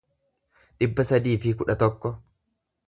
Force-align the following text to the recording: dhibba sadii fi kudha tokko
dhibba 0.83 1.05
sadii 1.11 1.37
fi 1.45 1.55
kudha 1.61 1.77
tokko 1.85 2.15